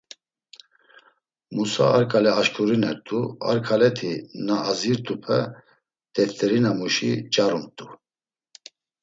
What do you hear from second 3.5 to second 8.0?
ǩaleti na azirt̆upe teft̆erinamuşi nç̌arumt̆u.